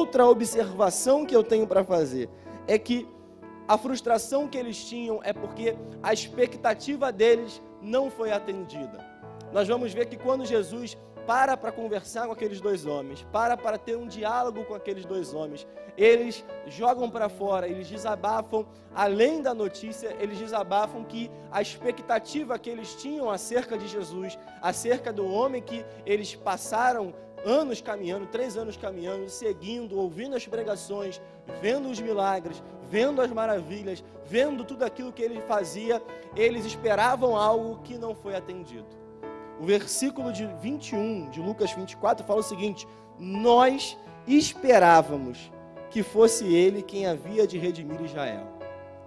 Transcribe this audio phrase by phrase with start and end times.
[0.00, 2.28] outra observação que eu tenho para fazer
[2.66, 3.06] é que
[3.68, 8.98] a frustração que eles tinham é porque a expectativa deles não foi atendida.
[9.52, 13.78] Nós vamos ver que quando Jesus para para conversar com aqueles dois homens, para para
[13.78, 15.66] ter um diálogo com aqueles dois homens.
[15.96, 22.70] Eles jogam para fora, eles desabafam, além da notícia, eles desabafam que a expectativa que
[22.70, 27.14] eles tinham acerca de Jesus, acerca do homem que eles passaram
[27.44, 31.20] anos caminhando, três anos caminhando, seguindo, ouvindo as pregações,
[31.60, 36.02] vendo os milagres, vendo as maravilhas, vendo tudo aquilo que ele fazia,
[36.36, 38.86] eles esperavam algo que não foi atendido.
[39.60, 42.86] O versículo de 21 de Lucas 24 fala o seguinte:
[43.18, 45.50] Nós esperávamos
[45.90, 48.46] que fosse ele quem havia de redimir Israel.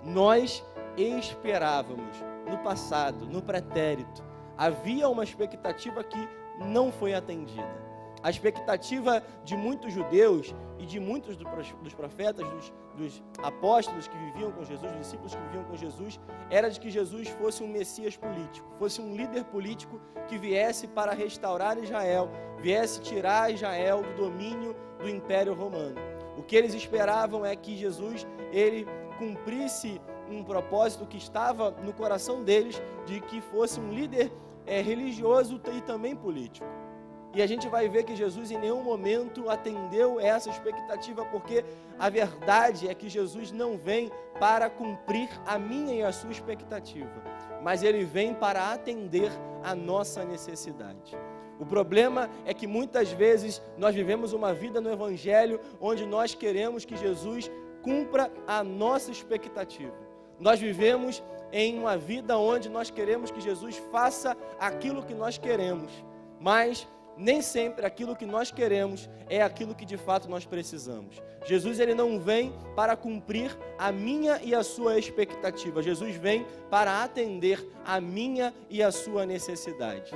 [0.03, 0.63] Nós
[0.97, 2.17] esperávamos
[2.49, 4.23] no passado, no pretérito,
[4.57, 6.27] havia uma expectativa que
[6.59, 7.92] não foi atendida.
[8.23, 14.49] A expectativa de muitos judeus e de muitos dos profetas, dos, dos, apóstolos que viviam
[14.51, 18.15] com Jesus, dos discípulos que viviam com Jesus, era de que Jesus fosse um Messias
[18.15, 24.73] político, fosse um líder político que viesse para restaurar Israel, viesse tirar Israel do domínio
[24.99, 25.95] do Império Romano.
[26.37, 28.87] O que eles esperavam é que Jesus ele
[29.17, 34.31] cumprisse um propósito que estava no coração deles de que fosse um líder
[34.65, 36.65] é, religioso e também político.
[37.33, 41.65] E a gente vai ver que Jesus em nenhum momento atendeu essa expectativa, porque
[41.97, 47.23] a verdade é que Jesus não vem para cumprir a minha e a sua expectativa,
[47.61, 49.31] mas ele vem para atender
[49.63, 51.17] a nossa necessidade.
[51.59, 56.85] O problema é que muitas vezes nós vivemos uma vida no Evangelho onde nós queremos
[56.85, 57.49] que Jesus
[57.81, 59.95] cumpra a nossa expectativa.
[60.39, 65.91] Nós vivemos em uma vida onde nós queremos que Jesus faça aquilo que nós queremos,
[66.39, 71.21] mas nem sempre aquilo que nós queremos é aquilo que de fato nós precisamos.
[71.45, 75.83] Jesus ele não vem para cumprir a minha e a sua expectativa.
[75.83, 80.11] Jesus vem para atender a minha e a sua necessidade.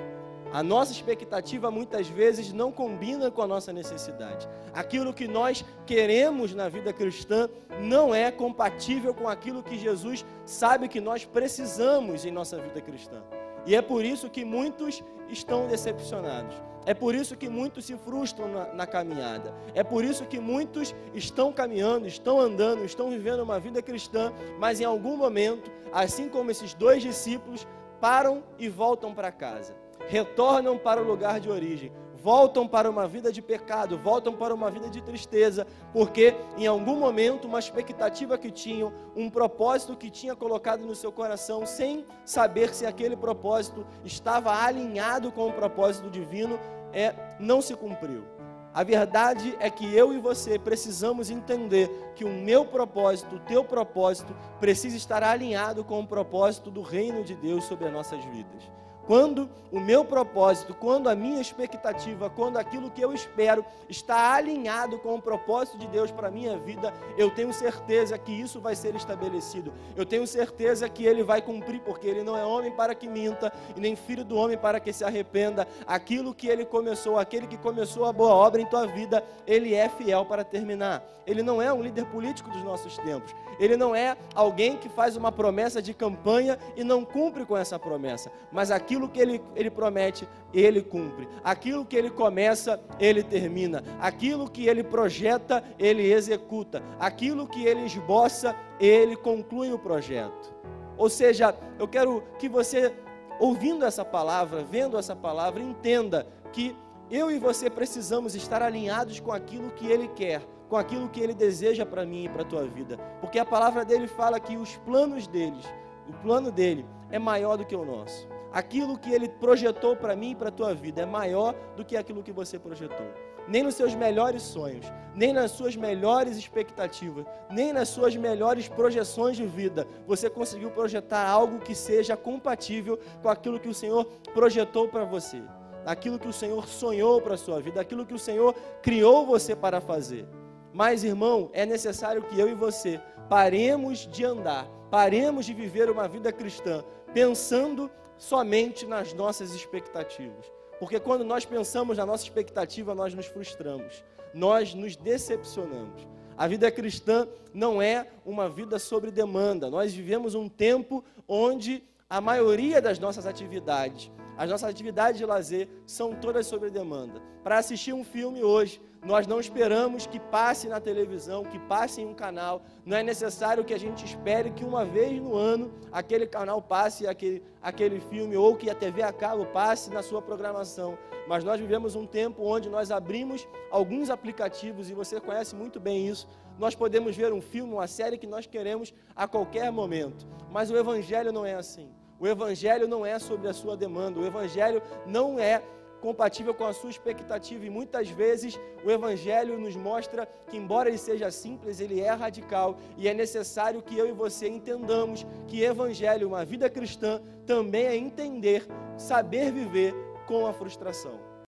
[0.53, 4.47] A nossa expectativa muitas vezes não combina com a nossa necessidade.
[4.73, 7.49] Aquilo que nós queremos na vida cristã
[7.81, 13.21] não é compatível com aquilo que Jesus sabe que nós precisamos em nossa vida cristã.
[13.65, 16.55] E é por isso que muitos estão decepcionados.
[16.87, 19.53] É por isso que muitos se frustram na, na, caminhada.
[19.75, 24.79] É por isso que muitos estão caminhando, estão andando, estão vivendo uma vida cristã, mas
[24.79, 27.67] em algum momento, assim como esses dois discípulos,
[27.99, 29.75] param e voltam para casa.
[30.07, 34.71] Retornam para o lugar de origem, voltam para uma vida de pecado, voltam para uma
[34.71, 40.35] vida de tristeza, porque em algum momento uma expectativa que tinham, um propósito que tinha
[40.35, 46.59] colocado no seu coração, sem saber se aquele propósito estava alinhado com o propósito divino,
[46.97, 48.25] é não se cumpriu.
[48.73, 53.63] A verdade é que eu e você precisamos entender que o meu propósito, o teu
[53.63, 58.71] propósito, precisa estar alinhado com o propósito do reino de Deus sobre as nossas vidas.
[59.07, 64.99] Quando o meu propósito, quando a minha expectativa, quando aquilo que eu espero está alinhado
[64.99, 68.75] com o propósito de Deus para a minha vida, eu tenho certeza que isso vai
[68.75, 69.73] ser estabelecido.
[69.95, 73.51] Eu tenho certeza que ele vai cumprir, porque ele não é homem para que minta
[73.75, 75.67] e nem filho do homem para que se arrependa.
[75.85, 79.87] Aquilo que ele começou, aquele que começou a boa obra em tua vida, ele é
[79.89, 81.03] fiel para terminar.
[81.27, 83.35] Ele não é um líder político dos nossos tempos.
[83.59, 87.77] Ele não é alguém que faz uma promessa de campanha e não cumpre com essa
[87.77, 88.31] promessa.
[88.49, 91.27] Mas aquilo que ele, ele promete, ele cumpre.
[91.43, 93.83] Aquilo que ele começa, ele termina.
[93.99, 96.81] Aquilo que ele projeta, ele executa.
[96.97, 100.55] Aquilo que ele esboça, ele conclui o projeto.
[100.97, 102.93] Ou seja, eu quero que você,
[103.39, 106.73] ouvindo essa palavra, vendo essa palavra, entenda que
[107.11, 111.33] eu e você precisamos estar alinhados com aquilo que ele quer com aquilo que Ele
[111.33, 112.97] deseja para mim e para a tua vida.
[113.21, 115.65] Porque a palavra dele fala que os planos deles,
[116.07, 118.27] o plano dele é maior do que o nosso.
[118.51, 121.97] Aquilo que ele projetou para mim e para a tua vida é maior do que
[121.97, 123.05] aquilo que você projetou.
[123.47, 124.85] Nem nos seus melhores sonhos,
[125.15, 131.27] nem nas suas melhores expectativas, nem nas suas melhores projeções de vida, você conseguiu projetar
[131.27, 135.41] algo que seja compatível com aquilo que o Senhor projetou para você,
[135.85, 139.55] aquilo que o Senhor sonhou para a sua vida, aquilo que o Senhor criou você
[139.55, 140.27] para fazer.
[140.73, 142.99] Mas, irmão, é necessário que eu e você
[143.29, 146.83] paremos de andar, paremos de viver uma vida cristã
[147.17, 150.45] pensando somente nas nossas expectativas.
[150.79, 154.03] Porque quando nós pensamos na nossa expectativa, nós nos frustramos,
[154.35, 156.07] nós nos decepcionamos.
[156.37, 159.67] A vida cristã não é uma vida sobre demanda.
[159.67, 165.67] Nós vivemos um tempo onde a maioria das nossas atividades, as nossas atividades de lazer
[165.87, 167.19] são todas sobre demanda.
[167.43, 172.05] Para assistir um filme hoje, Nós não esperamos que passe na televisão, que passe em
[172.05, 172.61] um canal.
[172.85, 177.07] Não é necessário que a gente espere que uma vez no ano aquele canal passe
[177.07, 180.97] aquele, aquele filme ou que a TV a cabo passe na sua programação.
[181.27, 186.07] Mas nós vivemos um tempo onde nós abrimos alguns aplicativos e você conhece muito bem
[186.07, 186.27] isso.
[186.57, 190.25] Nós podemos ver um filme, uma série que nós queremos a qualquer momento.
[190.51, 191.89] Mas o Evangelho não é assim.
[192.19, 194.19] O Evangelho não é sobre a sua demanda.
[194.19, 195.61] O Evangelho não é
[196.01, 200.97] compatível com a sua expectativa e muitas vezes o evangelho nos mostra que embora ele
[200.97, 206.27] seja simples, ele é radical e é necessário que eu e você entendamos que evangelho,
[206.27, 208.65] uma vida cristã, também é entender,
[208.97, 209.93] saber viver
[210.25, 211.26] com a frustração.